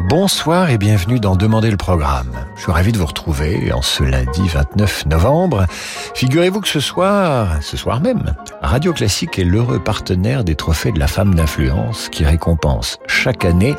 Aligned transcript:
Bonsoir 0.00 0.70
et 0.70 0.78
bienvenue 0.78 1.20
dans 1.20 1.36
Demander 1.36 1.70
le 1.70 1.76
programme. 1.76 2.32
Je 2.56 2.62
suis 2.62 2.72
ravi 2.72 2.90
de 2.90 2.98
vous 2.98 3.06
retrouver 3.06 3.72
en 3.72 3.80
ce 3.80 4.02
lundi 4.02 4.46
29 4.48 5.06
novembre. 5.06 5.66
Figurez-vous 6.14 6.60
que 6.60 6.68
ce 6.68 6.80
soir, 6.80 7.62
ce 7.62 7.76
soir 7.76 8.00
même, 8.00 8.34
Radio 8.60 8.92
Classique 8.92 9.38
est 9.38 9.44
l'heureux 9.44 9.78
partenaire 9.78 10.42
des 10.42 10.56
trophées 10.56 10.90
de 10.90 10.98
la 10.98 11.06
femme 11.06 11.34
d'influence 11.36 12.08
qui 12.08 12.24
récompense 12.24 12.98
chaque 13.06 13.44
année 13.44 13.76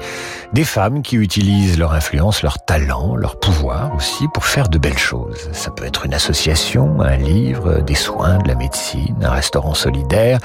des 0.53 0.63
femmes 0.63 1.01
qui 1.01 1.17
utilisent 1.17 1.77
leur 1.77 1.93
influence, 1.93 2.43
leur 2.43 2.63
talent, 2.63 3.15
leur 3.17 3.37
pouvoir 3.37 3.93
aussi 3.95 4.27
pour 4.33 4.45
faire 4.45 4.69
de 4.69 4.77
belles 4.77 4.97
choses. 4.97 5.49
Ça 5.51 5.69
peut 5.69 5.85
être 5.85 6.05
une 6.05 6.13
association, 6.13 7.01
un 7.01 7.17
livre, 7.17 7.81
des 7.81 7.95
soins, 7.95 8.37
de 8.37 8.47
la 8.47 8.55
médecine, 8.55 9.17
un 9.21 9.31
restaurant 9.31 9.73
solidaire, 9.73 10.39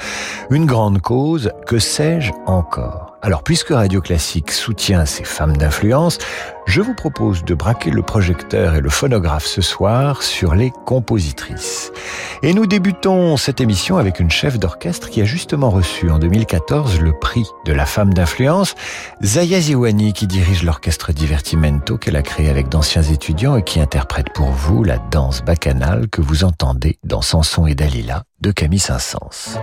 une 0.49 0.65
grande 0.65 0.99
cause, 1.01 1.51
que 1.65 1.79
sais-je 1.79 2.33
encore? 2.45 3.10
Alors, 3.23 3.43
puisque 3.43 3.69
Radio 3.69 4.01
Classique 4.01 4.51
soutient 4.51 5.05
ces 5.05 5.23
femmes 5.23 5.55
d'influence, 5.55 6.17
je 6.65 6.81
vous 6.81 6.95
propose 6.95 7.43
de 7.43 7.53
braquer 7.53 7.91
le 7.91 8.01
projecteur 8.01 8.73
et 8.73 8.81
le 8.81 8.89
phonographe 8.89 9.45
ce 9.45 9.61
soir 9.61 10.23
sur 10.23 10.55
les 10.55 10.71
compositrices. 10.87 11.91
Et 12.41 12.55
nous 12.55 12.65
débutons 12.65 13.37
cette 13.37 13.61
émission 13.61 13.97
avec 13.97 14.19
une 14.19 14.31
chef 14.31 14.57
d'orchestre 14.57 15.11
qui 15.11 15.21
a 15.21 15.25
justement 15.25 15.69
reçu 15.69 16.09
en 16.09 16.17
2014 16.17 16.99
le 16.99 17.13
prix 17.13 17.45
de 17.65 17.73
la 17.73 17.85
femme 17.85 18.11
d'influence, 18.11 18.73
Zaya 19.21 19.61
Ziwani, 19.61 20.13
qui 20.13 20.25
dirige 20.25 20.63
l'orchestre 20.63 21.13
Divertimento 21.13 21.99
qu'elle 21.99 22.15
a 22.15 22.23
créé 22.23 22.49
avec 22.49 22.69
d'anciens 22.69 23.03
étudiants 23.03 23.55
et 23.55 23.63
qui 23.63 23.79
interprète 23.79 24.33
pour 24.33 24.49
vous 24.49 24.83
la 24.83 24.97
danse 24.97 25.43
bacchanale 25.43 26.09
que 26.09 26.21
vous 26.21 26.43
entendez 26.43 26.97
dans 27.03 27.21
Samson 27.21 27.67
et 27.67 27.75
Dalila 27.75 28.23
de 28.39 28.51
Camille 28.51 28.79
Saint-Saëns. 28.79 29.59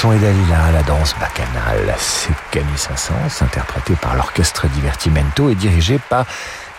Samson 0.00 0.16
et 0.16 0.18
Dalila, 0.18 0.72
la 0.72 0.82
danse 0.82 1.14
bacchanale, 1.20 1.94
c'est 1.98 2.32
Camille 2.50 2.78
Saint-Saëns, 2.78 3.44
interprété 3.44 3.94
par 3.96 4.16
l'orchestre 4.16 4.66
Divertimento 4.68 5.50
et 5.50 5.54
dirigé 5.54 5.98
par 5.98 6.24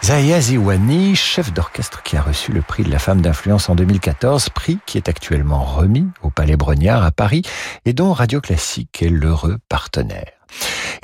Zaya 0.04 0.42
Ziwani, 0.42 1.16
chef 1.16 1.54
d'orchestre 1.54 2.02
qui 2.02 2.18
a 2.18 2.22
reçu 2.24 2.52
le 2.52 2.64
prix 2.64 2.82
de 2.82 2.90
la 2.90 2.98
femme 2.98 3.22
d'influence 3.22 3.70
en 3.70 3.76
2014, 3.76 4.50
prix 4.50 4.80
qui 4.88 4.98
est 4.98 5.08
actuellement 5.08 5.64
remis 5.64 6.08
au 6.24 6.32
Palais 6.32 6.56
Brognard 6.56 7.04
à 7.04 7.12
Paris 7.12 7.44
et 7.86 7.94
dont 7.94 8.12
Radio 8.12 8.42
Classique 8.42 9.04
est 9.04 9.10
l'heureux 9.10 9.60
partenaire. 9.70 10.32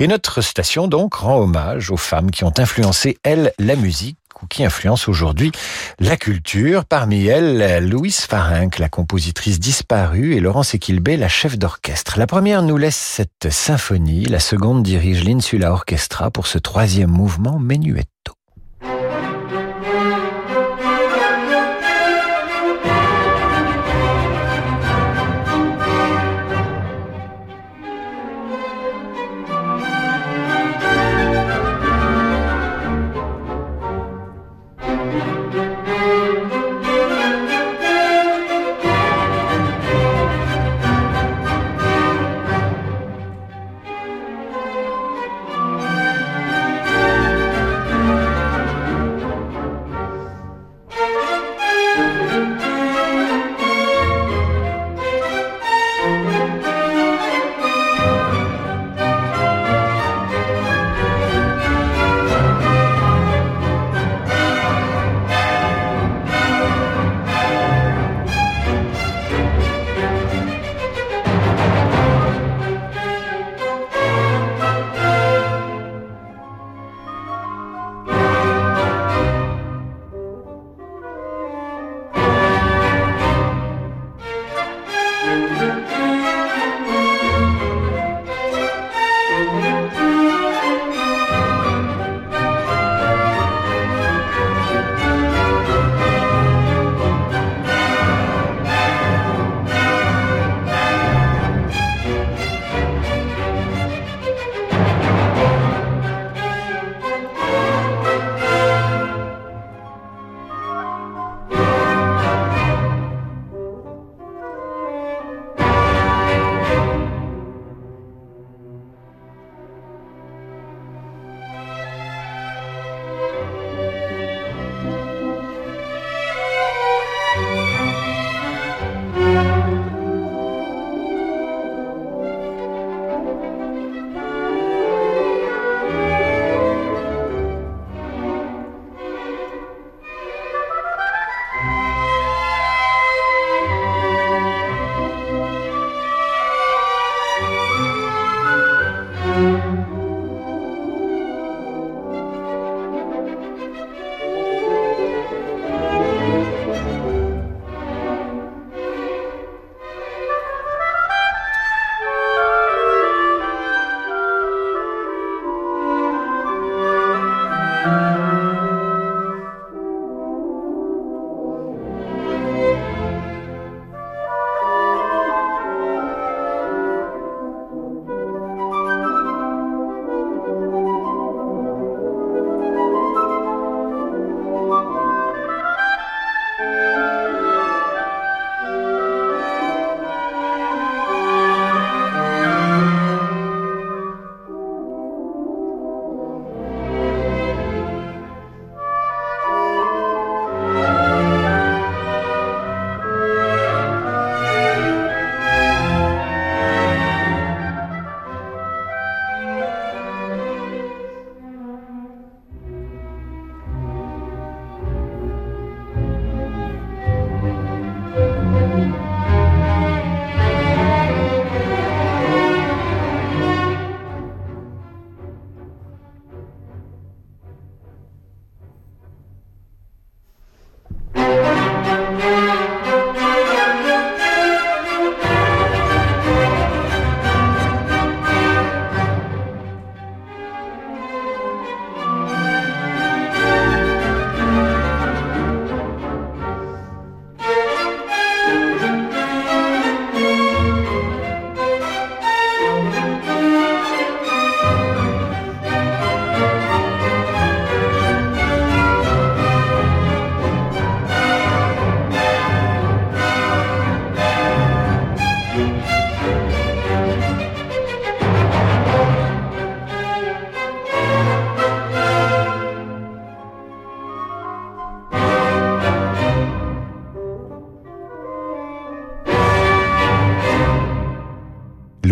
Et 0.00 0.08
notre 0.08 0.40
station 0.40 0.88
donc 0.88 1.14
rend 1.14 1.38
hommage 1.38 1.92
aux 1.92 1.96
femmes 1.96 2.32
qui 2.32 2.42
ont 2.42 2.54
influencé, 2.58 3.16
elles, 3.22 3.52
la 3.60 3.76
musique 3.76 4.18
qui 4.46 4.64
influencent 4.64 5.10
aujourd'hui 5.10 5.52
la 5.98 6.16
culture. 6.16 6.84
Parmi 6.84 7.26
elles, 7.26 7.86
Louise 7.86 8.20
Farinck, 8.20 8.78
la 8.78 8.88
compositrice 8.88 9.58
disparue, 9.58 10.34
et 10.34 10.40
Laurence 10.40 10.74
Equilbé, 10.74 11.16
la 11.16 11.28
chef 11.28 11.58
d'orchestre. 11.58 12.18
La 12.18 12.26
première 12.26 12.62
nous 12.62 12.76
laisse 12.76 12.96
cette 12.96 13.50
symphonie, 13.50 14.24
la 14.24 14.40
seconde 14.40 14.82
dirige 14.82 15.24
l'Insula 15.24 15.72
Orchestra 15.72 16.30
pour 16.30 16.46
ce 16.46 16.58
troisième 16.58 17.10
mouvement 17.10 17.58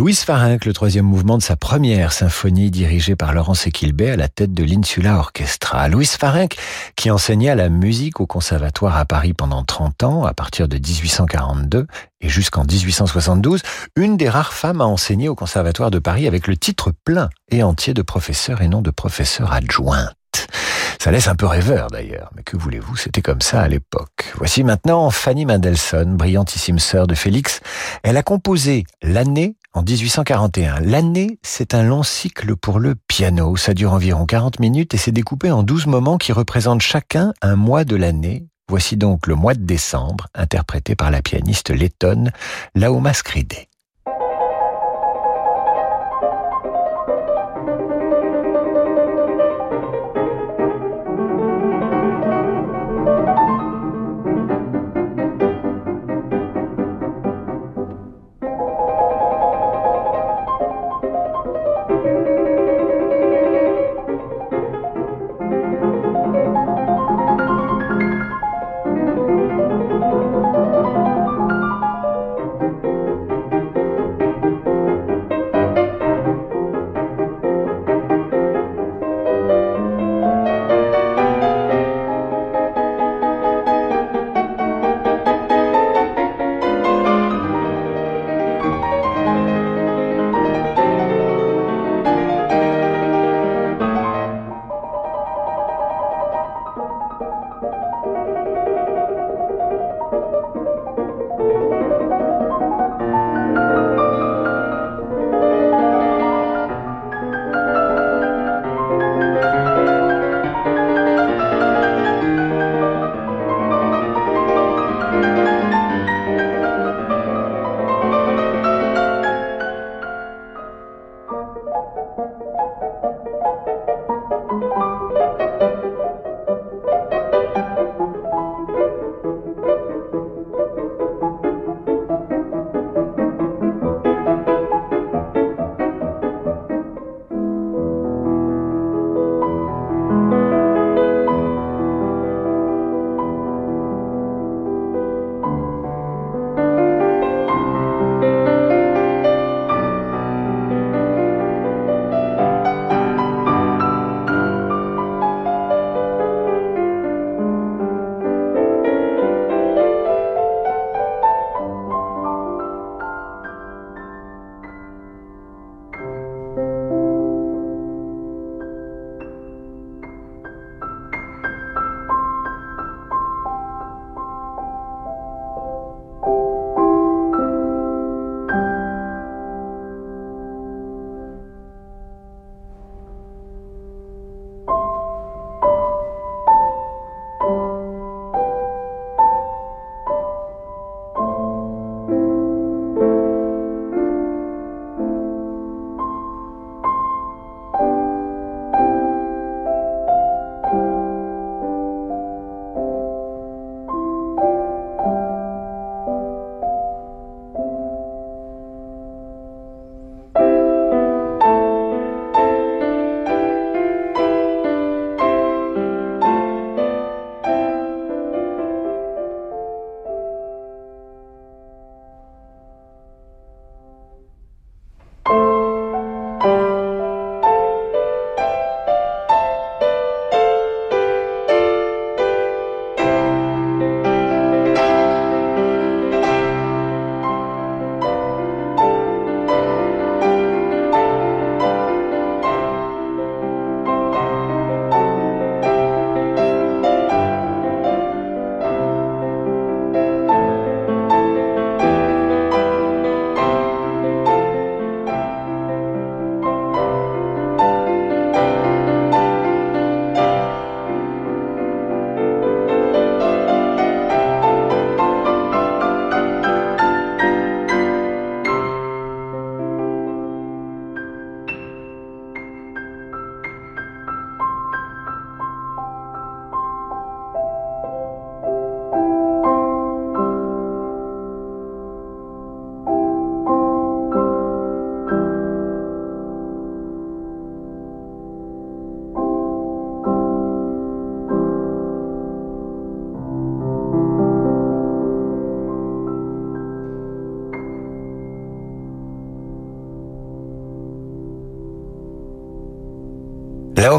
Menuetto. 0.06 0.24
Farinck, 0.24 0.64
le 0.64 0.72
troisième 0.72 1.04
mouvement 1.04 1.36
de 1.36 1.42
sa 1.42 1.56
première 1.56 2.12
symphonie 2.12 2.70
dirigée 2.70 3.16
par 3.16 3.32
Laurence 3.32 3.66
Equilbé 3.66 4.10
à 4.10 4.16
la 4.16 4.28
tête 4.28 4.54
de 4.54 4.62
l'Insula 4.62 5.16
Orchestra. 5.16 5.88
Louis 5.88 6.06
Farinck, 6.06 6.56
qui 6.94 7.10
enseigna 7.10 7.54
la 7.54 7.68
musique 7.68 8.20
au 8.20 8.26
conservatoire 8.26 8.96
à 8.96 9.04
Paris 9.04 9.32
pendant 9.32 9.64
30 9.64 10.04
ans, 10.04 10.24
à 10.24 10.32
partir 10.32 10.68
de 10.68 10.76
1842 10.76 11.86
et 12.20 12.28
jusqu'en 12.28 12.64
1872, 12.64 13.62
une 13.96 14.16
des 14.16 14.28
rares 14.28 14.52
femmes 14.52 14.80
à 14.80 14.86
enseigner 14.86 15.28
au 15.28 15.34
conservatoire 15.34 15.90
de 15.90 15.98
Paris 15.98 16.26
avec 16.26 16.46
le 16.46 16.56
titre 16.56 16.92
plein 17.04 17.28
et 17.50 17.62
entier 17.62 17.94
de 17.94 18.02
professeur 18.02 18.62
et 18.62 18.68
non 18.68 18.82
de 18.82 18.90
professeur 18.90 19.52
adjointe. 19.52 20.15
Ça 20.98 21.10
laisse 21.10 21.28
un 21.28 21.36
peu 21.36 21.46
rêveur 21.46 21.88
d'ailleurs, 21.88 22.30
mais 22.34 22.42
que 22.42 22.56
voulez-vous, 22.56 22.96
c'était 22.96 23.22
comme 23.22 23.40
ça 23.40 23.60
à 23.60 23.68
l'époque. 23.68 24.32
Voici 24.36 24.64
maintenant 24.64 25.10
Fanny 25.10 25.44
Mendelssohn, 25.44 26.16
brillantissime 26.16 26.78
sœur 26.78 27.06
de 27.06 27.14
Félix. 27.14 27.60
Elle 28.02 28.16
a 28.16 28.22
composé 28.22 28.84
l'année 29.02 29.56
en 29.72 29.82
1841. 29.82 30.80
L'année, 30.80 31.38
c'est 31.42 31.74
un 31.74 31.82
long 31.82 32.02
cycle 32.02 32.56
pour 32.56 32.80
le 32.80 32.94
piano. 33.08 33.56
Ça 33.56 33.74
dure 33.74 33.92
environ 33.92 34.24
40 34.24 34.58
minutes 34.58 34.94
et 34.94 34.96
c'est 34.96 35.12
découpé 35.12 35.50
en 35.50 35.62
12 35.62 35.86
moments 35.86 36.18
qui 36.18 36.32
représentent 36.32 36.82
chacun 36.82 37.32
un 37.42 37.56
mois 37.56 37.84
de 37.84 37.96
l'année. 37.96 38.46
Voici 38.68 38.96
donc 38.96 39.26
le 39.26 39.36
mois 39.36 39.54
de 39.54 39.64
décembre, 39.64 40.26
interprété 40.34 40.96
par 40.96 41.10
la 41.10 41.22
pianiste 41.22 41.70
lettonne 41.70 42.32
Laoma 42.74 43.12
Skridé. 43.12 43.68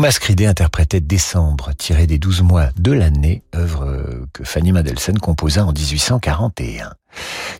Lao 0.07 0.11
Mascridé 0.11 0.45
interprétait 0.45 1.01
Décembre, 1.01 1.71
tiré 1.77 2.07
des 2.07 2.17
douze 2.17 2.41
mois 2.41 2.69
de 2.77 2.93
l'année, 2.93 3.43
œuvre 3.53 4.25
que 4.31 4.45
Fanny 4.45 4.71
Mendelssohn 4.71 5.19
composa 5.19 5.65
en 5.65 5.73
1841. 5.73 6.93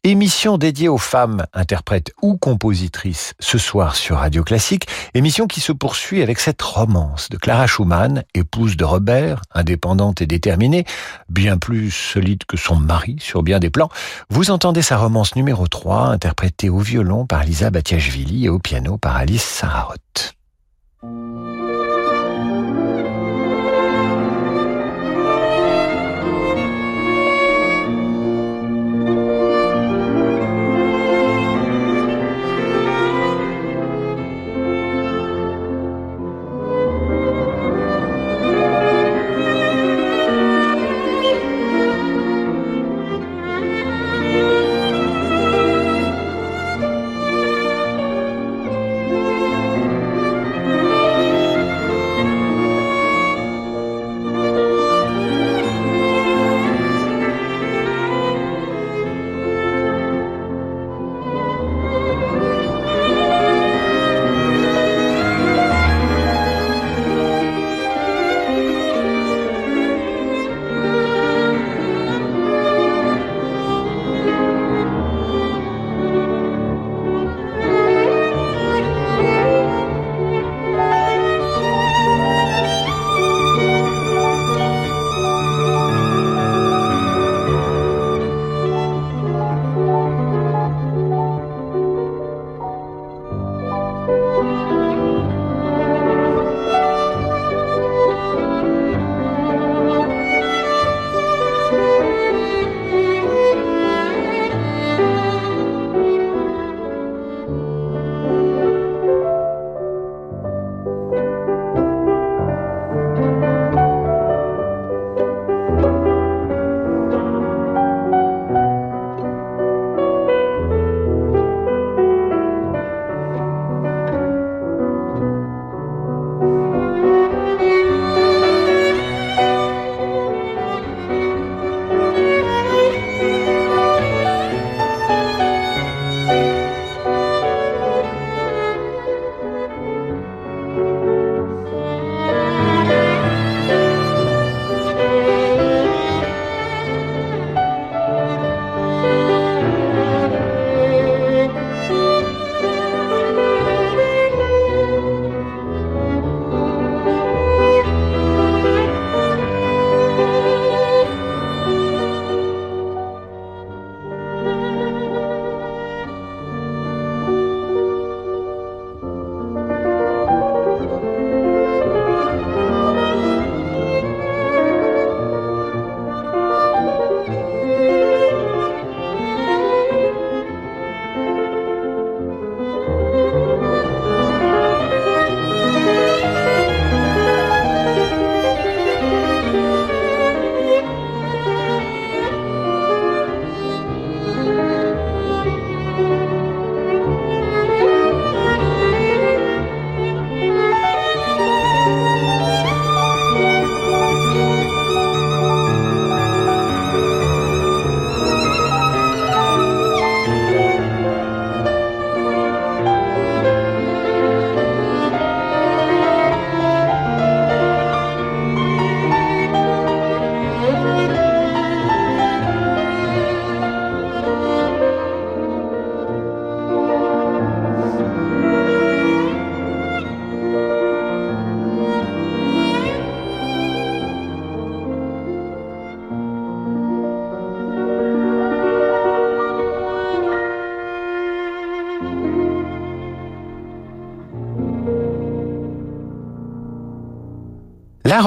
Émission 0.05 0.57
dédiée 0.57 0.87
aux 0.87 0.97
femmes, 0.97 1.45
interprètes 1.53 2.13
ou 2.21 2.37
compositrices, 2.37 3.33
ce 3.41 3.57
soir 3.57 3.97
sur 3.97 4.19
Radio 4.19 4.45
Classique, 4.45 4.87
émission 5.13 5.45
qui 5.45 5.59
se 5.59 5.73
poursuit 5.73 6.21
avec 6.21 6.39
cette 6.39 6.61
romance 6.61 7.27
de 7.29 7.35
Clara 7.35 7.67
Schumann, 7.67 8.23
épouse 8.33 8.77
de 8.77 8.85
Robert, 8.85 9.41
indépendante 9.53 10.21
et 10.21 10.25
déterminée, 10.25 10.85
bien 11.27 11.57
plus 11.57 11.91
solide 11.91 12.45
que 12.47 12.55
son 12.55 12.77
mari 12.77 13.17
sur 13.19 13.43
bien 13.43 13.59
des 13.59 13.69
plans. 13.69 13.89
Vous 14.29 14.51
entendez 14.51 14.83
sa 14.83 14.95
romance 14.95 15.35
numéro 15.35 15.67
3, 15.67 16.05
interprétée 16.05 16.69
au 16.69 16.79
violon 16.79 17.25
par 17.25 17.43
Lisa 17.43 17.71
Batiashvili 17.71 18.45
et 18.45 18.49
au 18.49 18.59
piano 18.59 18.97
par 18.97 19.17
Alice 19.17 19.43
Sararotte. 19.43 20.37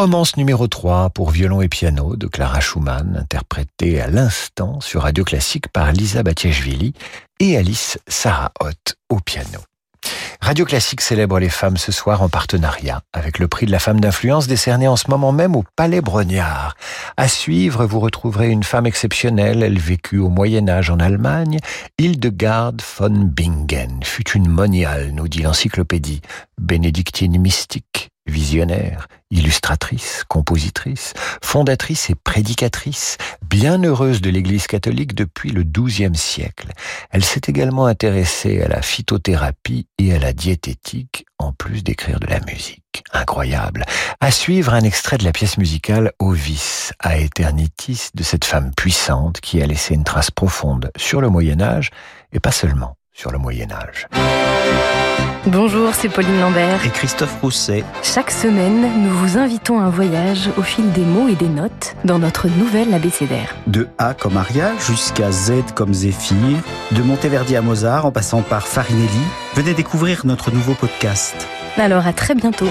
Romance 0.00 0.38
numéro 0.38 0.66
3 0.66 1.10
pour 1.10 1.28
violon 1.28 1.60
et 1.60 1.68
piano 1.68 2.16
de 2.16 2.26
Clara 2.26 2.60
Schumann, 2.60 3.18
interprétée 3.20 4.00
à 4.00 4.06
l'instant 4.06 4.80
sur 4.80 5.02
Radio 5.02 5.24
Classique 5.24 5.68
par 5.68 5.92
Lisa 5.92 6.22
Batiashvili 6.22 6.94
et 7.38 7.58
Alice 7.58 7.98
Sarah 8.08 8.50
Hott 8.60 8.94
au 9.10 9.20
piano. 9.20 9.60
Radio 10.40 10.64
Classique 10.64 11.02
célèbre 11.02 11.38
les 11.38 11.50
femmes 11.50 11.76
ce 11.76 11.92
soir 11.92 12.22
en 12.22 12.30
partenariat 12.30 13.02
avec 13.12 13.38
le 13.38 13.46
prix 13.46 13.66
de 13.66 13.72
la 13.72 13.78
femme 13.78 14.00
d'influence 14.00 14.46
décerné 14.46 14.88
en 14.88 14.96
ce 14.96 15.10
moment 15.10 15.32
même 15.32 15.54
au 15.54 15.64
Palais 15.76 16.00
Brognard. 16.00 16.76
À 17.18 17.28
suivre, 17.28 17.84
vous 17.84 18.00
retrouverez 18.00 18.48
une 18.48 18.62
femme 18.62 18.86
exceptionnelle. 18.86 19.62
Elle 19.62 19.78
vécut 19.78 20.16
au 20.16 20.30
Moyen 20.30 20.66
Âge 20.70 20.88
en 20.88 20.98
Allemagne. 20.98 21.58
Hildegard 21.98 22.72
von 22.98 23.10
Bingen 23.10 24.00
fut 24.02 24.30
une 24.30 24.48
moniale, 24.48 25.10
nous 25.12 25.28
dit 25.28 25.42
l'encyclopédie. 25.42 26.22
Bénédictine 26.58 27.38
mystique, 27.38 28.08
visionnaire, 28.26 29.08
illustratrice, 29.30 30.24
compositrice, 30.28 31.14
fondatrice 31.42 32.10
et 32.10 32.14
prédicatrice, 32.14 33.16
bien 33.42 33.82
heureuse 33.82 34.20
de 34.20 34.30
l'Église 34.30 34.66
catholique 34.66 35.14
depuis 35.14 35.50
le 35.50 35.62
XIIe 35.62 36.16
siècle. 36.16 36.68
Elle 37.10 37.24
s'est 37.24 37.42
également 37.46 37.86
intéressée 37.86 38.62
à 38.62 38.68
la 38.68 38.82
phytothérapie 38.82 39.86
et 39.98 40.14
à 40.14 40.18
la 40.18 40.32
diététique, 40.32 41.26
en 41.38 41.52
plus 41.52 41.82
d'écrire 41.82 42.20
de 42.20 42.26
la 42.26 42.40
musique. 42.40 43.04
Incroyable. 43.12 43.84
À 44.20 44.30
suivre 44.30 44.74
un 44.74 44.82
extrait 44.82 45.18
de 45.18 45.24
la 45.24 45.32
pièce 45.32 45.58
musicale 45.58 46.12
Ovis, 46.18 46.92
à 46.98 47.18
Eternitis, 47.18 48.10
de 48.14 48.22
cette 48.22 48.44
femme 48.44 48.72
puissante 48.74 49.40
qui 49.40 49.62
a 49.62 49.66
laissé 49.66 49.94
une 49.94 50.04
trace 50.04 50.30
profonde 50.30 50.90
sur 50.96 51.20
le 51.20 51.28
Moyen 51.28 51.60
Âge, 51.60 51.90
et 52.32 52.40
pas 52.40 52.52
seulement 52.52 52.96
sur 53.12 53.30
le 53.30 53.38
Moyen 53.38 53.70
Âge. 53.70 54.06
Bonjour, 55.46 55.94
c'est 55.94 56.10
Pauline 56.10 56.38
Lambert. 56.40 56.84
Et 56.84 56.90
Christophe 56.90 57.40
Rousset. 57.40 57.82
Chaque 58.02 58.30
semaine, 58.30 59.02
nous 59.02 59.10
vous 59.10 59.38
invitons 59.38 59.80
à 59.80 59.84
un 59.84 59.90
voyage 59.90 60.50
au 60.58 60.62
fil 60.62 60.92
des 60.92 61.04
mots 61.04 61.28
et 61.28 61.34
des 61.34 61.48
notes 61.48 61.96
dans 62.04 62.18
notre 62.18 62.48
nouvelle 62.48 62.92
abécédaire. 62.92 63.54
De 63.66 63.88
A 63.98 64.12
comme 64.14 64.36
Aria 64.36 64.72
jusqu'à 64.78 65.32
Z 65.32 65.52
comme 65.74 65.94
Zéphyr, 65.94 66.58
de 66.92 67.02
Monteverdi 67.02 67.56
à 67.56 67.62
Mozart 67.62 68.04
en 68.04 68.12
passant 68.12 68.42
par 68.42 68.66
Farinelli, 68.66 69.08
venez 69.54 69.72
découvrir 69.72 70.26
notre 70.26 70.50
nouveau 70.50 70.74
podcast. 70.74 71.34
Alors 71.76 72.06
à 72.06 72.12
très 72.12 72.34
bientôt. 72.34 72.68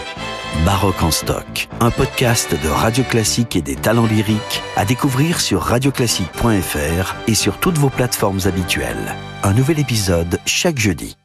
Baroque 0.65 1.03
en 1.03 1.11
stock, 1.11 1.69
un 1.79 1.91
podcast 1.91 2.55
de 2.61 2.69
Radio 2.69 3.03
Classique 3.03 3.55
et 3.55 3.61
des 3.61 3.75
talents 3.75 4.05
lyriques 4.05 4.61
à 4.75 4.85
découvrir 4.85 5.39
sur 5.39 5.61
radioclassique.fr 5.61 7.15
et 7.27 7.35
sur 7.35 7.57
toutes 7.59 7.77
vos 7.77 7.89
plateformes 7.89 8.41
habituelles. 8.45 9.15
Un 9.43 9.53
nouvel 9.53 9.79
épisode 9.79 10.39
chaque 10.45 10.79
jeudi. 10.79 11.15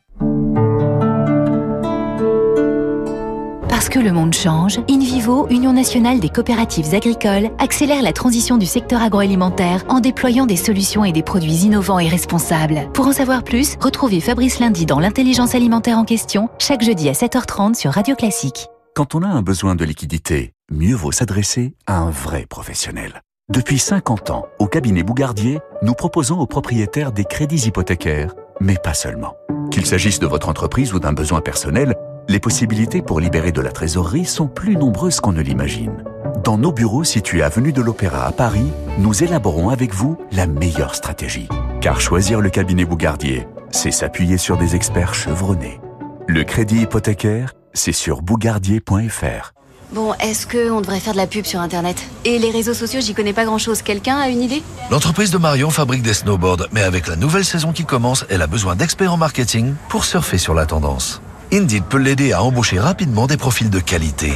Parce 3.74 3.88
que 3.88 3.98
le 3.98 4.12
monde 4.12 4.34
change, 4.34 4.78
InVivo, 4.88 5.48
Union 5.48 5.72
nationale 5.72 6.20
des 6.20 6.28
coopératives 6.28 6.94
agricoles, 6.94 7.50
accélère 7.58 8.02
la 8.02 8.12
transition 8.12 8.56
du 8.56 8.66
secteur 8.66 9.02
agroalimentaire 9.02 9.82
en 9.88 9.98
déployant 9.98 10.46
des 10.46 10.54
solutions 10.54 11.04
et 11.04 11.10
des 11.10 11.24
produits 11.24 11.64
innovants 11.64 11.98
et 11.98 12.06
responsables. 12.06 12.88
Pour 12.94 13.08
en 13.08 13.12
savoir 13.12 13.42
plus, 13.42 13.74
retrouvez 13.80 14.20
Fabrice 14.20 14.60
Lundi 14.60 14.86
dans 14.86 15.00
l'intelligence 15.00 15.56
alimentaire 15.56 15.98
en 15.98 16.04
question, 16.04 16.50
chaque 16.60 16.84
jeudi 16.84 17.08
à 17.08 17.14
7h30 17.14 17.74
sur 17.74 17.90
Radio 17.90 18.14
Classique. 18.14 18.68
Quand 18.94 19.16
on 19.16 19.22
a 19.22 19.26
un 19.26 19.42
besoin 19.42 19.74
de 19.74 19.84
liquidité, 19.84 20.52
mieux 20.70 20.94
vaut 20.94 21.10
s'adresser 21.10 21.74
à 21.88 21.98
un 21.98 22.10
vrai 22.10 22.46
professionnel. 22.48 23.22
Depuis 23.52 23.80
50 23.80 24.30
ans, 24.30 24.46
au 24.60 24.68
cabinet 24.68 25.02
Bougardier, 25.02 25.58
nous 25.82 25.94
proposons 25.94 26.38
aux 26.38 26.46
propriétaires 26.46 27.10
des 27.10 27.24
crédits 27.24 27.66
hypothécaires, 27.66 28.36
mais 28.60 28.76
pas 28.76 28.94
seulement. 28.94 29.34
Qu'il 29.72 29.84
s'agisse 29.84 30.20
de 30.20 30.28
votre 30.28 30.48
entreprise 30.48 30.94
ou 30.94 31.00
d'un 31.00 31.12
besoin 31.12 31.40
personnel, 31.40 31.96
les 32.28 32.40
possibilités 32.40 33.02
pour 33.02 33.20
libérer 33.20 33.52
de 33.52 33.60
la 33.60 33.72
trésorerie 33.72 34.24
sont 34.24 34.46
plus 34.46 34.76
nombreuses 34.76 35.20
qu'on 35.20 35.32
ne 35.32 35.42
l'imagine. 35.42 36.04
Dans 36.42 36.58
nos 36.58 36.72
bureaux 36.72 37.04
situés 37.04 37.42
avenue 37.42 37.72
de 37.72 37.80
l'Opéra 37.80 38.26
à 38.26 38.32
Paris, 38.32 38.70
nous 38.98 39.22
élaborons 39.22 39.70
avec 39.70 39.94
vous 39.94 40.18
la 40.32 40.46
meilleure 40.46 40.94
stratégie. 40.94 41.48
Car 41.80 42.00
choisir 42.00 42.40
le 42.40 42.50
cabinet 42.50 42.84
Bougardier, 42.84 43.46
c'est 43.70 43.90
s'appuyer 43.90 44.38
sur 44.38 44.56
des 44.56 44.76
experts 44.76 45.14
chevronnés. 45.14 45.80
Le 46.26 46.44
crédit 46.44 46.82
hypothécaire, 46.82 47.54
c'est 47.72 47.92
sur 47.92 48.22
bougardier.fr. 48.22 49.52
Bon, 49.92 50.14
est-ce 50.14 50.46
qu'on 50.46 50.80
devrait 50.80 51.00
faire 51.00 51.12
de 51.12 51.18
la 51.18 51.26
pub 51.26 51.44
sur 51.44 51.60
Internet? 51.60 52.02
Et 52.24 52.38
les 52.38 52.50
réseaux 52.50 52.74
sociaux, 52.74 53.00
j'y 53.00 53.14
connais 53.14 53.32
pas 53.32 53.44
grand-chose. 53.44 53.82
Quelqu'un 53.82 54.16
a 54.16 54.28
une 54.28 54.42
idée? 54.42 54.62
L'entreprise 54.90 55.30
de 55.30 55.38
Marion 55.38 55.70
fabrique 55.70 56.02
des 56.02 56.14
snowboards, 56.14 56.66
mais 56.72 56.82
avec 56.82 57.06
la 57.06 57.16
nouvelle 57.16 57.44
saison 57.44 57.72
qui 57.72 57.84
commence, 57.84 58.24
elle 58.28 58.42
a 58.42 58.46
besoin 58.46 58.76
d'experts 58.76 59.12
en 59.12 59.16
marketing 59.16 59.74
pour 59.88 60.04
surfer 60.04 60.38
sur 60.38 60.54
la 60.54 60.66
tendance. 60.66 61.22
Indeed 61.54 61.84
peut 61.84 61.98
l'aider 61.98 62.32
à 62.32 62.42
embaucher 62.42 62.80
rapidement 62.80 63.28
des 63.28 63.36
profils 63.36 63.70
de 63.70 63.78
qualité. 63.78 64.32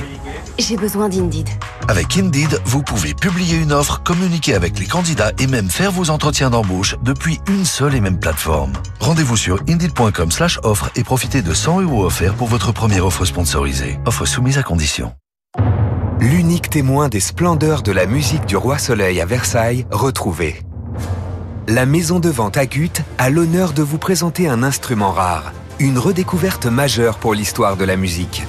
J'ai 0.56 0.76
besoin 0.76 1.08
d'Indeed. 1.08 1.48
Avec 1.88 2.16
Indeed, 2.16 2.60
vous 2.64 2.84
pouvez 2.84 3.12
publier 3.12 3.56
une 3.56 3.72
offre, 3.72 4.00
communiquer 4.04 4.54
avec 4.54 4.78
les 4.78 4.86
candidats 4.86 5.32
et 5.40 5.48
même 5.48 5.68
faire 5.68 5.90
vos 5.90 6.10
entretiens 6.10 6.50
d'embauche 6.50 6.94
depuis 7.02 7.40
une 7.48 7.64
seule 7.64 7.96
et 7.96 8.00
même 8.00 8.20
plateforme. 8.20 8.72
Rendez-vous 9.00 9.36
sur 9.36 9.60
indeed.com 9.68 10.30
slash 10.30 10.60
offre 10.62 10.92
et 10.94 11.02
profitez 11.02 11.42
de 11.42 11.52
100 11.52 11.80
euros 11.80 12.04
offerts 12.04 12.34
pour 12.34 12.46
votre 12.46 12.70
première 12.70 13.04
offre 13.04 13.24
sponsorisée. 13.24 13.98
Offre 14.06 14.24
soumise 14.24 14.58
à 14.58 14.62
condition. 14.62 15.12
L'unique 16.20 16.70
témoin 16.70 17.08
des 17.08 17.18
splendeurs 17.18 17.82
de 17.82 17.90
la 17.90 18.06
musique 18.06 18.46
du 18.46 18.56
Roi 18.56 18.78
Soleil 18.78 19.20
à 19.20 19.26
Versailles, 19.26 19.86
retrouvé. 19.90 20.62
La 21.66 21.84
maison 21.84 22.20
de 22.20 22.28
vente 22.28 22.56
Agut 22.56 22.92
a 23.18 23.28
l'honneur 23.28 23.72
de 23.72 23.82
vous 23.82 23.98
présenter 23.98 24.48
un 24.48 24.62
instrument 24.62 25.10
rare 25.10 25.52
une 25.80 25.98
redécouverte 25.98 26.66
majeure 26.66 27.18
pour 27.18 27.34
l'histoire 27.34 27.76
de 27.76 27.84
la 27.84 27.96
musique. 27.96 28.44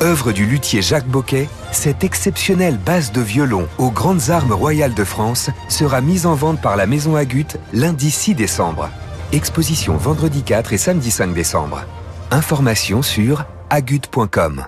Œuvre 0.00 0.32
du 0.32 0.46
luthier 0.46 0.80
Jacques 0.80 1.08
Boquet, 1.08 1.48
cette 1.72 2.04
exceptionnelle 2.04 2.78
base 2.78 3.12
de 3.12 3.20
violon 3.20 3.68
aux 3.78 3.90
Grandes 3.90 4.30
Armes 4.30 4.52
Royales 4.52 4.94
de 4.94 5.04
France 5.04 5.50
sera 5.68 6.00
mise 6.00 6.24
en 6.24 6.34
vente 6.34 6.60
par 6.60 6.76
la 6.76 6.86
Maison 6.86 7.16
Agut 7.16 7.58
lundi 7.72 8.10
6 8.10 8.34
décembre. 8.34 8.88
Exposition 9.32 9.96
vendredi 9.96 10.42
4 10.42 10.72
et 10.72 10.78
samedi 10.78 11.10
5 11.10 11.34
décembre. 11.34 11.82
Information 12.30 13.02
sur 13.02 13.44
agut.com. 13.68 14.64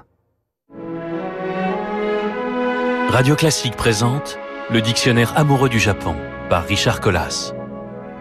Radio 3.09 3.37
Classique 3.37 3.77
présente 3.77 4.39
Le 4.71 4.83
dictionnaire 4.83 5.33
amoureux 5.37 5.69
du 5.69 5.79
Japon 5.79 6.15
par 6.51 6.65
Richard 6.67 7.01
Collas. 7.01 7.55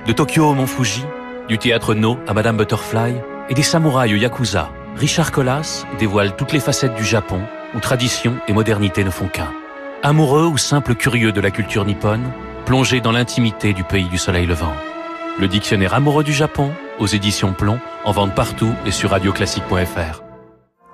De 0.05 0.13
Tokyo 0.13 0.45
au 0.45 0.53
Mont 0.53 0.67
Fuji, 0.67 1.03
du 1.49 1.57
théâtre 1.57 1.95
No 1.95 2.17
à 2.27 2.33
Madame 2.33 2.57
Butterfly 2.57 3.15
et 3.49 3.53
des 3.55 3.63
samouraïs 3.63 4.21
Yakuza, 4.21 4.69
Richard 4.95 5.31
Collas 5.31 5.85
dévoile 5.97 6.35
toutes 6.35 6.53
les 6.53 6.59
facettes 6.59 6.95
du 6.95 7.03
Japon 7.03 7.41
où 7.75 7.79
tradition 7.79 8.35
et 8.47 8.53
modernité 8.53 9.03
ne 9.03 9.09
font 9.09 9.27
qu'un. 9.27 9.51
Amoureux 10.03 10.45
ou 10.45 10.57
simple 10.57 10.95
curieux 10.95 11.31
de 11.31 11.41
la 11.41 11.51
culture 11.51 11.85
nippone, 11.85 12.31
plongé 12.65 13.01
dans 13.01 13.11
l'intimité 13.11 13.73
du 13.73 13.83
pays 13.83 14.07
du 14.07 14.17
soleil 14.17 14.45
levant. 14.45 14.73
Le 15.39 15.47
dictionnaire 15.47 15.93
amoureux 15.93 16.23
du 16.23 16.33
Japon, 16.33 16.71
aux 16.99 17.07
éditions 17.07 17.53
Plomb, 17.53 17.79
en 18.05 18.11
vente 18.11 18.35
partout 18.35 18.73
et 18.85 18.91
sur 18.91 19.09
radioclassique.fr. 19.09 20.28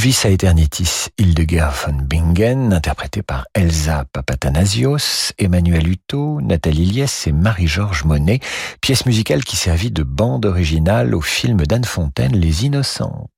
Ovis 0.00 0.24
Aeternitis 0.24 1.10
Hildegard 1.18 1.74
von 1.74 1.92
Bingen, 1.92 2.72
interprété 2.72 3.20
par 3.20 3.44
Elsa 3.52 4.06
Papatanasios, 4.10 5.34
Emmanuel 5.36 5.86
Hutto, 5.86 6.40
Nathalie 6.40 6.86
Liès 6.86 7.26
et 7.26 7.32
Marie-Georges 7.32 8.06
Monet, 8.06 8.40
pièce 8.80 9.04
musicale 9.04 9.44
qui 9.44 9.56
servit 9.56 9.90
de 9.90 10.02
bande 10.02 10.46
originale 10.46 11.14
au 11.14 11.20
film 11.20 11.66
d'Anne 11.66 11.84
Fontaine 11.84 12.34
Les 12.34 12.64
Innocentes. 12.64 13.28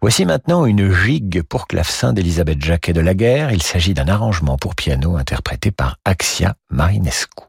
Voici 0.00 0.24
maintenant 0.24 0.66
une 0.66 0.94
gigue 0.94 1.42
pour 1.42 1.66
clavecin 1.66 2.12
d'Elisabeth 2.12 2.62
Jacquet 2.62 2.92
de 2.92 3.00
la 3.00 3.14
Guerre. 3.14 3.50
Il 3.50 3.64
s'agit 3.64 3.92
d'un 3.92 4.06
arrangement 4.06 4.56
pour 4.56 4.76
piano 4.76 5.16
interprété 5.16 5.72
par 5.72 5.96
Axia 6.04 6.54
Marinescu. 6.70 7.42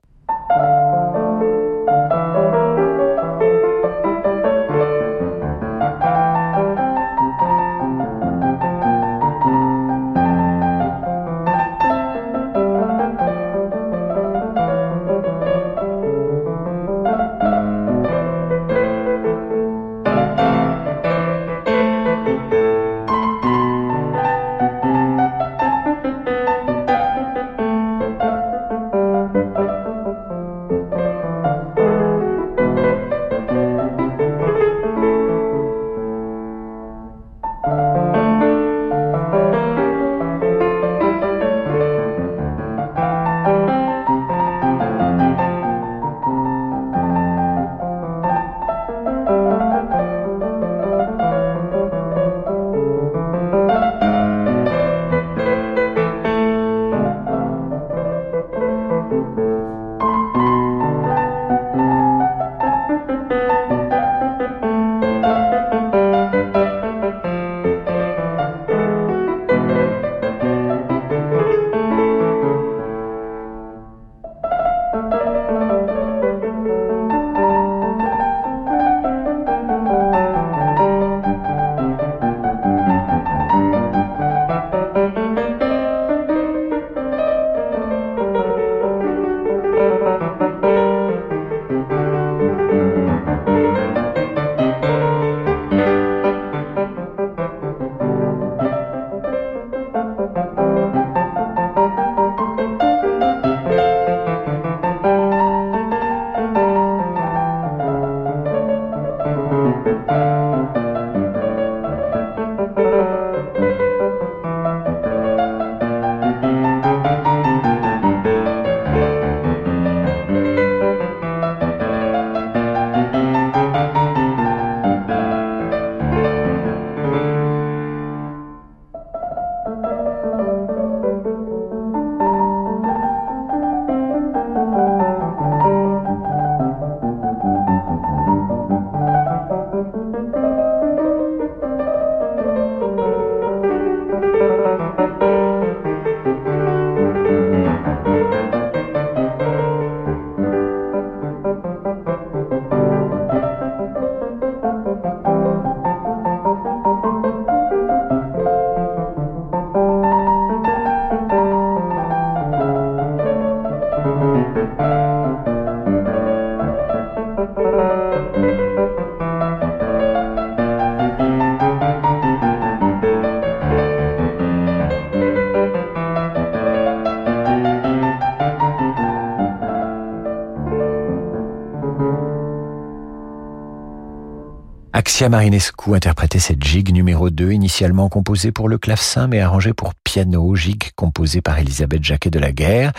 Marinescu 185.27 185.95
interprétait 185.95 186.39
cette 186.39 186.63
gigue 186.63 186.93
numéro 186.93 187.29
2, 187.29 187.51
initialement 187.51 188.08
composée 188.08 188.53
pour 188.53 188.69
le 188.69 188.77
clavecin 188.77 189.27
mais 189.27 189.41
arrangée 189.41 189.73
pour 189.73 189.93
piano, 189.95 190.55
gigue 190.55 190.91
composée 190.95 191.41
par 191.41 191.60
Elisabeth 191.60 192.03
Jacquet 192.03 192.29
de 192.29 192.39
la 192.39 192.53
Guerre. 192.53 192.93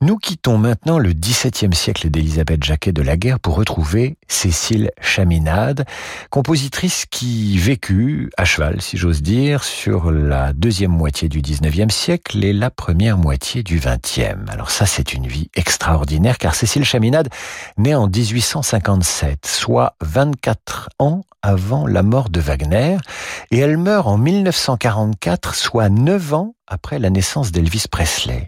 Nous 0.00 0.16
quittons 0.16 0.56
maintenant 0.56 0.98
le 0.98 1.12
XVIIe 1.12 1.74
siècle 1.74 2.08
d'Elisabeth 2.10 2.64
Jacquet 2.64 2.92
de 2.92 3.02
la 3.02 3.16
Guerre 3.16 3.38
pour 3.38 3.56
retrouver 3.56 4.16
Cécile 4.28 4.90
Chaminade, 5.00 5.84
compositrice 6.30 7.04
qui 7.10 7.58
vécut 7.58 8.30
à 8.38 8.44
cheval, 8.44 8.80
si 8.80 8.96
j'ose 8.96 9.20
dire, 9.20 9.62
sur 9.62 10.10
la 10.10 10.54
deuxième 10.54 10.90
moitié 10.90 11.28
du 11.28 11.40
XIXe 11.40 11.94
siècle 11.94 12.42
et 12.42 12.52
la 12.52 12.70
première 12.70 13.18
moitié 13.18 13.62
du 13.62 13.78
XXe. 13.78 14.48
Alors 14.48 14.70
ça, 14.70 14.86
c'est 14.86 15.12
une 15.12 15.26
vie 15.26 15.50
extraordinaire 15.54 16.38
car 16.38 16.54
Cécile 16.54 16.84
Chaminade 16.84 17.28
naît 17.76 17.94
en 17.94 18.08
1857, 18.08 19.46
soit 19.46 19.96
24 20.00 20.88
ans 20.98 21.22
avant 21.42 21.86
la 21.86 22.02
mort 22.02 22.30
de 22.30 22.40
Wagner, 22.40 22.96
et 23.50 23.58
elle 23.58 23.76
meurt 23.76 24.06
en 24.06 24.16
1944, 24.16 25.54
soit 25.54 25.88
9 25.88 26.34
ans 26.34 26.54
après 26.66 26.98
la 26.98 27.10
naissance 27.10 27.52
d'Elvis 27.52 27.86
Presley. 27.90 28.46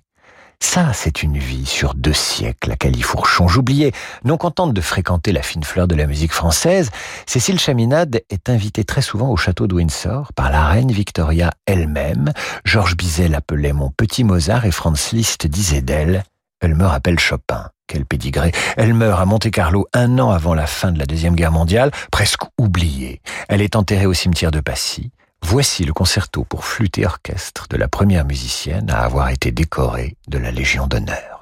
Ça, 0.60 0.92
c'est 0.94 1.22
une 1.22 1.36
vie 1.36 1.66
sur 1.66 1.94
deux 1.94 2.14
siècles 2.14 2.72
à 2.72 2.76
califourchon. 2.76 3.48
J'oubliais, 3.48 3.92
non 4.24 4.38
contente 4.38 4.72
de 4.72 4.80
fréquenter 4.80 5.30
la 5.30 5.42
fine 5.42 5.62
fleur 5.62 5.86
de 5.86 5.94
la 5.94 6.06
musique 6.06 6.32
française, 6.32 6.90
Cécile 7.26 7.60
Chaminade 7.60 8.22
est 8.30 8.48
invitée 8.48 8.84
très 8.84 9.02
souvent 9.02 9.28
au 9.28 9.36
château 9.36 9.66
de 9.66 9.74
Windsor 9.74 10.32
par 10.32 10.50
la 10.50 10.66
reine 10.66 10.90
Victoria 10.90 11.50
elle-même. 11.66 12.32
Georges 12.64 12.96
Bizet 12.96 13.28
l'appelait 13.28 13.72
mon 13.72 13.90
petit 13.90 14.24
Mozart 14.24 14.64
et 14.64 14.70
Franz 14.70 15.10
Liszt 15.12 15.46
disait 15.46 15.82
d'elle, 15.82 16.24
elle 16.64 16.74
me 16.74 16.86
rappelle 16.86 17.18
Chopin. 17.18 17.68
Quel 17.86 18.06
pédigré. 18.06 18.52
Elle 18.76 18.94
meurt 18.94 19.20
à 19.20 19.26
Monte-Carlo 19.26 19.86
un 19.92 20.18
an 20.18 20.30
avant 20.30 20.54
la 20.54 20.66
fin 20.66 20.90
de 20.90 20.98
la 20.98 21.04
Deuxième 21.04 21.34
Guerre 21.34 21.52
mondiale, 21.52 21.90
presque 22.10 22.42
oubliée. 22.58 23.20
Elle 23.48 23.60
est 23.60 23.76
enterrée 23.76 24.06
au 24.06 24.14
cimetière 24.14 24.50
de 24.50 24.60
Passy. 24.60 25.10
Voici 25.42 25.84
le 25.84 25.92
concerto 25.92 26.44
pour 26.44 26.64
flûte 26.64 26.96
et 26.96 27.04
orchestre 27.04 27.66
de 27.68 27.76
la 27.76 27.88
première 27.88 28.24
musicienne 28.24 28.90
à 28.90 29.00
avoir 29.00 29.28
été 29.28 29.52
décorée 29.52 30.16
de 30.28 30.38
la 30.38 30.50
Légion 30.50 30.86
d'honneur. 30.86 31.33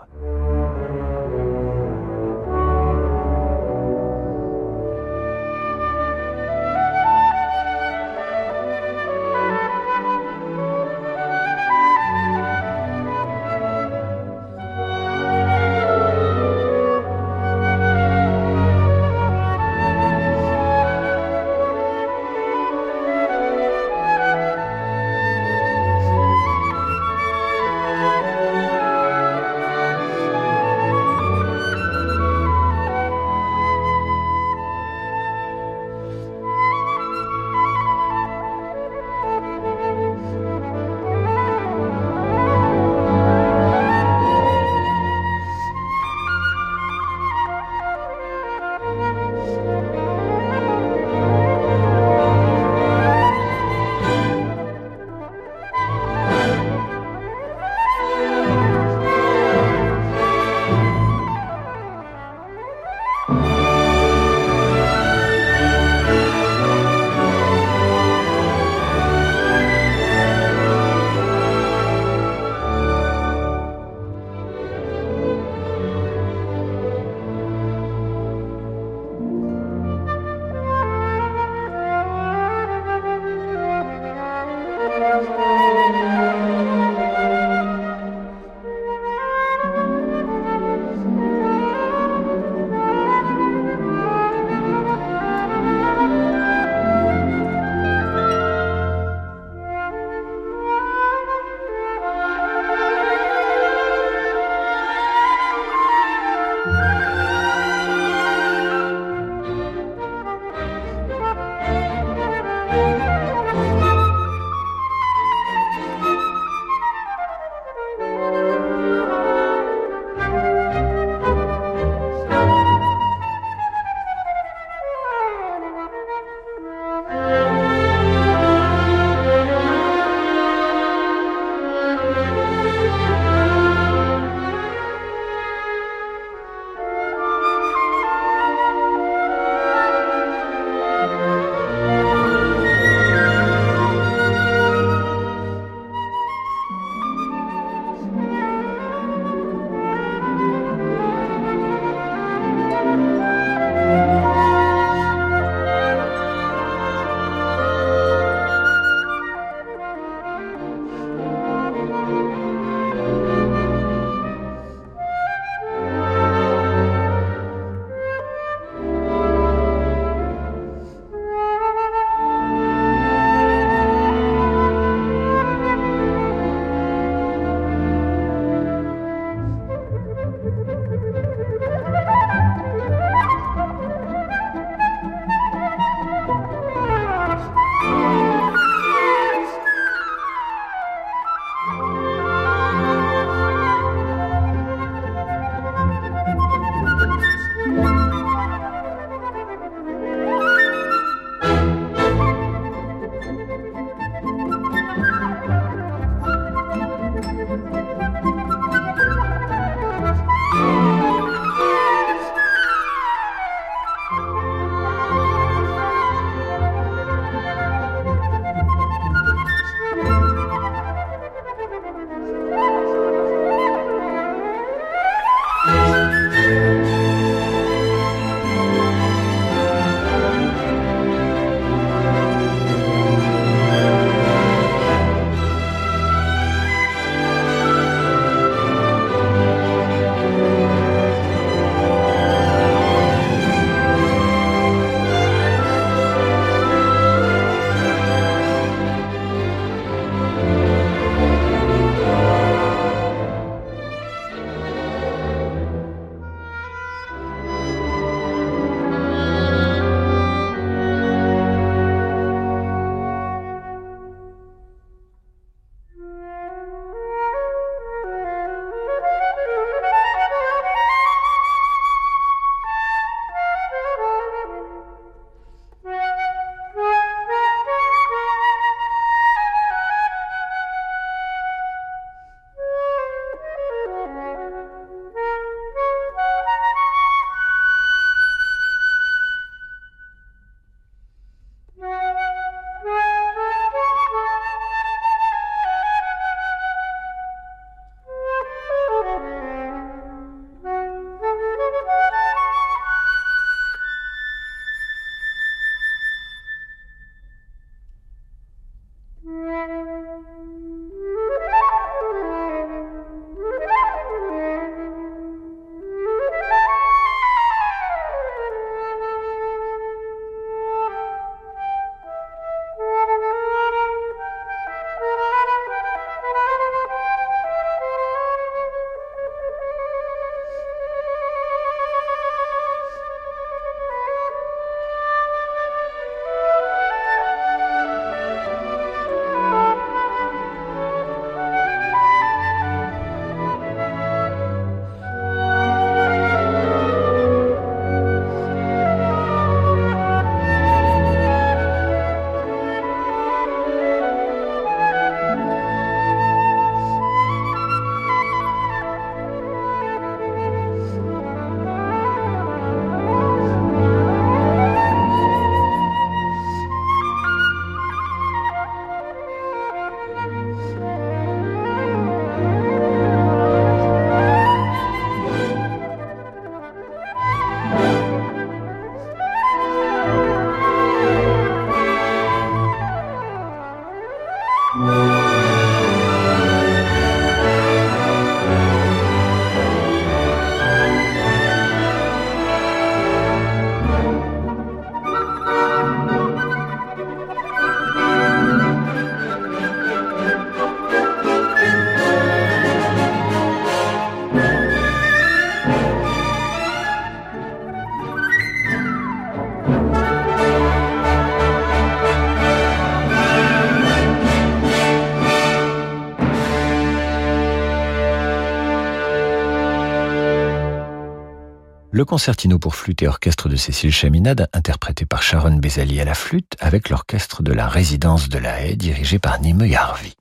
Le 422.03 422.05
concertino 422.05 422.59
pour 422.59 422.75
flûte 422.75 423.01
et 423.03 423.07
orchestre 423.07 423.49
de 423.49 423.55
Cécile 423.55 423.93
Chaminade, 423.93 424.49
interprété 424.53 425.07
par 425.07 425.23
Sharon 425.23 425.59
Bezali 425.59 426.01
à 426.01 426.05
la 426.05 426.15
flûte, 426.15 426.57
avec 426.59 426.89
l'orchestre 426.89 427.45
de 427.45 427.53
la 427.53 427.69
résidence 427.69 428.29
de 428.29 428.39
la 428.39 428.61
Haye, 428.61 428.77
dirigé 428.77 429.21
par 429.21 429.41
Nime 429.41 429.67
Yarvi. 429.67 430.13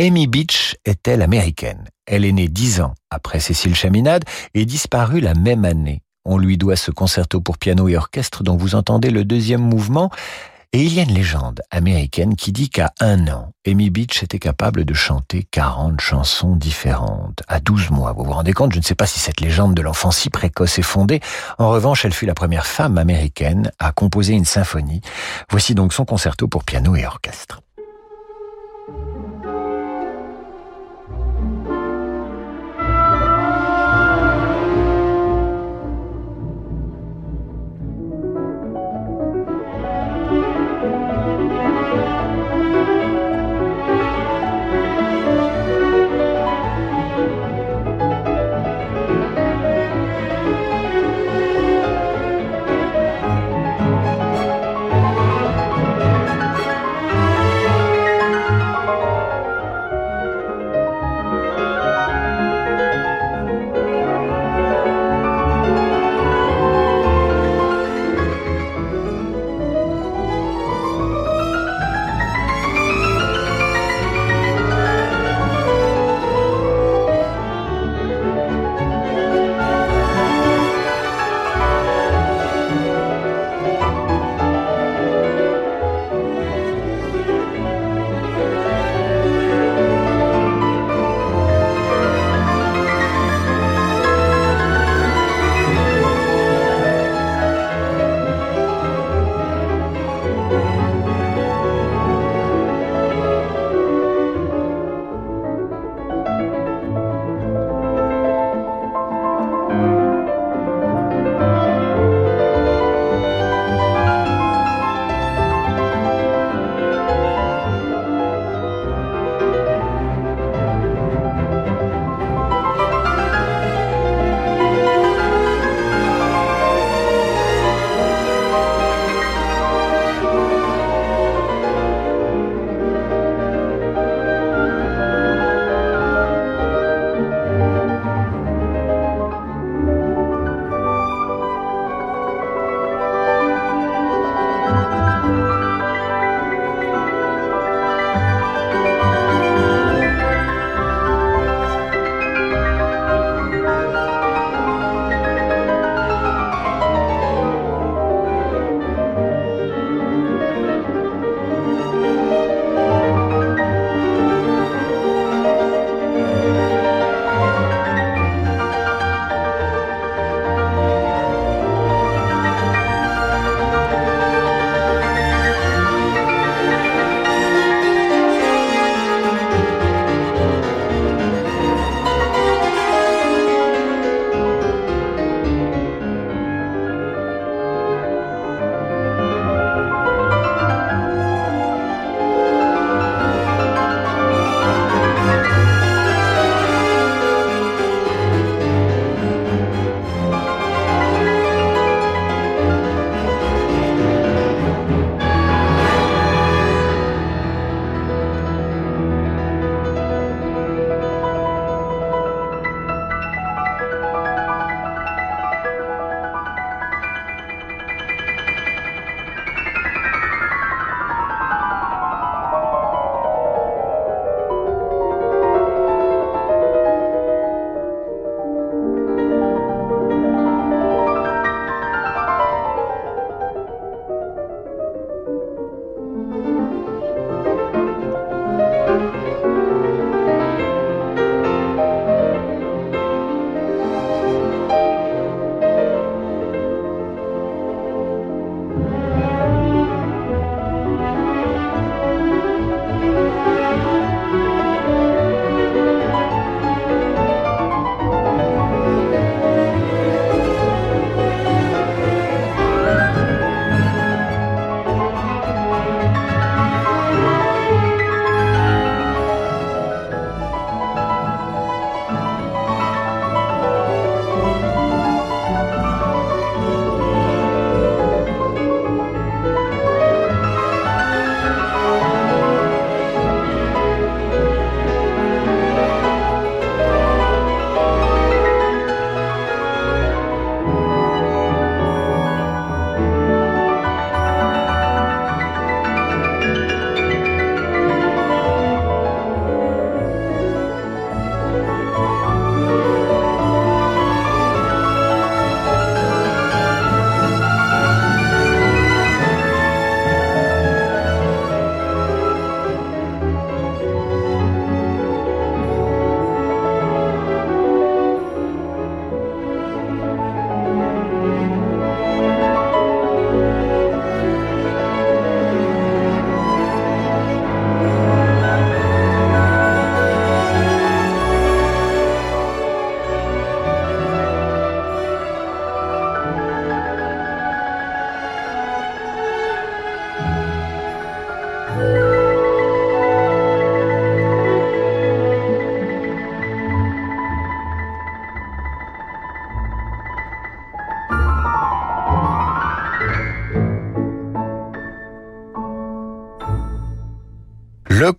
Amy 0.00 0.26
Beach 0.26 0.76
est-elle 0.86 1.20
américaine? 1.20 1.84
Elle 2.06 2.24
est 2.24 2.32
née 2.32 2.48
dix 2.48 2.80
ans 2.80 2.94
après 3.10 3.38
Cécile 3.38 3.74
Chaminade 3.74 4.24
et 4.54 4.64
disparue 4.64 5.20
la 5.20 5.34
même 5.34 5.66
année. 5.66 6.00
On 6.24 6.38
lui 6.38 6.56
doit 6.56 6.74
ce 6.74 6.90
concerto 6.90 7.42
pour 7.42 7.58
piano 7.58 7.86
et 7.86 7.98
orchestre 7.98 8.42
dont 8.42 8.56
vous 8.56 8.74
entendez 8.74 9.10
le 9.10 9.26
deuxième 9.26 9.60
mouvement. 9.60 10.08
Et 10.74 10.82
il 10.82 10.92
y 10.92 10.98
a 10.98 11.04
une 11.04 11.14
légende 11.14 11.62
américaine 11.70 12.34
qui 12.34 12.50
dit 12.50 12.68
qu'à 12.68 12.92
un 12.98 13.28
an, 13.28 13.52
Amy 13.64 13.90
Beach 13.90 14.24
était 14.24 14.40
capable 14.40 14.84
de 14.84 14.92
chanter 14.92 15.46
40 15.48 16.00
chansons 16.00 16.56
différentes. 16.56 17.44
À 17.46 17.60
12 17.60 17.90
mois, 17.90 18.12
vous 18.12 18.24
vous 18.24 18.32
rendez 18.32 18.52
compte 18.52 18.72
Je 18.72 18.78
ne 18.78 18.82
sais 18.82 18.96
pas 18.96 19.06
si 19.06 19.20
cette 19.20 19.40
légende 19.40 19.74
de 19.74 19.82
l'enfant 19.82 20.10
si 20.10 20.30
précoce 20.30 20.80
est 20.80 20.82
fondée. 20.82 21.20
En 21.58 21.70
revanche, 21.70 22.04
elle 22.04 22.12
fut 22.12 22.26
la 22.26 22.34
première 22.34 22.66
femme 22.66 22.98
américaine 22.98 23.70
à 23.78 23.92
composer 23.92 24.32
une 24.32 24.44
symphonie. 24.44 25.00
Voici 25.48 25.76
donc 25.76 25.92
son 25.92 26.04
concerto 26.04 26.48
pour 26.48 26.64
piano 26.64 26.96
et 26.96 27.06
orchestre. 27.06 27.60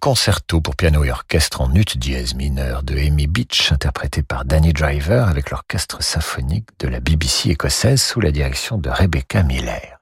Concerto 0.06 0.62
pour 0.62 0.76
piano 0.76 1.04
et 1.04 1.10
orchestre 1.10 1.62
en 1.62 1.74
ut 1.74 1.98
dièse 1.98 2.36
mineur 2.36 2.84
de 2.84 2.96
Amy 2.96 3.26
Beach, 3.26 3.72
interprété 3.72 4.22
par 4.22 4.46
Danny 4.46 4.72
Driver 4.72 5.28
avec 5.28 5.50
l'orchestre 5.50 6.04
symphonique 6.04 6.68
de 6.80 6.88
la 6.88 7.00
BBC 7.00 7.50
écossaise 7.50 8.04
sous 8.04 8.20
la 8.20 8.30
direction 8.30 8.78
de 8.78 8.88
Rebecca 8.88 9.42
Miller. 9.42 9.98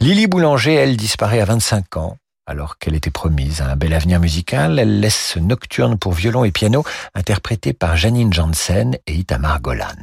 Lily 0.00 0.26
Boulanger, 0.26 0.74
elle, 0.74 0.98
disparaît 0.98 1.40
à 1.40 1.46
25 1.46 1.96
ans. 1.96 2.18
Alors 2.44 2.76
qu'elle 2.76 2.94
était 2.94 3.10
promise 3.10 3.62
à 3.62 3.70
un 3.70 3.76
bel 3.76 3.94
avenir 3.94 4.20
musical, 4.20 4.78
elle 4.78 5.00
laisse 5.00 5.32
ce 5.32 5.38
nocturne 5.38 5.96
pour 5.96 6.12
violon 6.12 6.44
et 6.44 6.52
piano 6.52 6.84
interprété 7.14 7.72
par 7.72 7.96
Janine 7.96 8.34
Janssen 8.34 8.98
et 9.06 9.14
Itamar 9.14 9.62
Golan. 9.62 9.96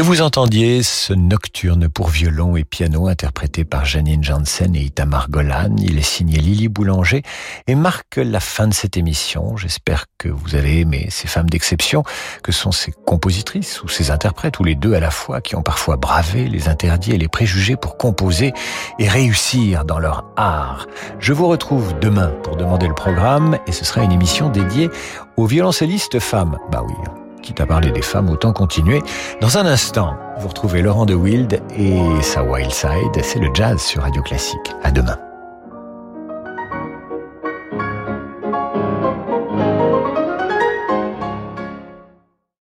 Et 0.00 0.02
vous 0.02 0.22
entendiez 0.22 0.82
ce 0.82 1.12
nocturne 1.12 1.90
pour 1.90 2.08
violon 2.08 2.56
et 2.56 2.64
piano 2.64 3.06
interprété 3.06 3.66
par 3.66 3.84
Janine 3.84 4.24
Janssen 4.24 4.74
et 4.74 4.80
Itamar 4.80 5.28
Golan. 5.28 5.76
Il 5.76 5.98
est 5.98 6.02
signé 6.02 6.38
Lily 6.38 6.68
Boulanger 6.68 7.22
et 7.66 7.74
marque 7.74 8.16
la 8.16 8.40
fin 8.40 8.66
de 8.66 8.72
cette 8.72 8.96
émission. 8.96 9.58
J'espère 9.58 10.06
que 10.16 10.28
vous 10.28 10.54
avez 10.54 10.80
aimé 10.80 11.08
ces 11.10 11.28
femmes 11.28 11.50
d'exception, 11.50 12.02
que 12.42 12.50
sont 12.50 12.72
ces 12.72 12.92
compositrices 12.92 13.82
ou 13.82 13.88
ces 13.88 14.10
interprètes, 14.10 14.58
ou 14.58 14.64
les 14.64 14.74
deux 14.74 14.94
à 14.94 15.00
la 15.00 15.10
fois, 15.10 15.42
qui 15.42 15.54
ont 15.54 15.62
parfois 15.62 15.98
bravé 15.98 16.48
les 16.48 16.68
interdits 16.68 17.12
et 17.12 17.18
les 17.18 17.28
préjugés 17.28 17.76
pour 17.76 17.98
composer 17.98 18.54
et 18.98 19.06
réussir 19.06 19.84
dans 19.84 19.98
leur 19.98 20.24
art. 20.38 20.86
Je 21.18 21.34
vous 21.34 21.46
retrouve 21.46 21.98
demain 22.00 22.28
pour 22.42 22.56
demander 22.56 22.88
le 22.88 22.94
programme 22.94 23.58
et 23.66 23.72
ce 23.72 23.84
sera 23.84 24.02
une 24.02 24.12
émission 24.12 24.48
dédiée 24.48 24.88
aux 25.36 25.44
violoncellistes 25.44 26.20
femmes. 26.20 26.56
Bah 26.72 26.82
oui, 26.88 26.94
quitte 27.42 27.60
à 27.60 27.66
parler 27.66 27.90
des 27.90 28.02
femmes, 28.02 28.30
autant 28.30 28.52
continuer. 28.52 29.02
Dans 29.40 29.58
un 29.58 29.66
instant, 29.66 30.16
vous 30.38 30.48
retrouvez 30.48 30.82
Laurent 30.82 31.06
de 31.06 31.14
Wild 31.14 31.60
et 31.76 32.22
sa 32.22 32.42
Wild 32.42 32.70
Side, 32.70 33.22
c'est 33.22 33.38
le 33.38 33.48
jazz 33.54 33.80
sur 33.80 34.02
Radio 34.02 34.22
Classique. 34.22 34.74
À 34.82 34.90
demain. 34.90 35.29